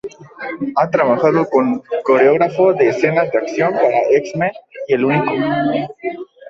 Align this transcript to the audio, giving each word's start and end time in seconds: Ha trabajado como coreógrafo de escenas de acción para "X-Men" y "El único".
Ha 0.77 0.89
trabajado 0.89 1.47
como 1.47 1.83
coreógrafo 2.03 2.73
de 2.73 2.87
escenas 2.89 3.31
de 3.31 3.37
acción 3.37 3.71
para 3.71 3.99
"X-Men" 4.09 4.51
y 4.87 4.93
"El 4.95 5.05
único". 5.05 5.31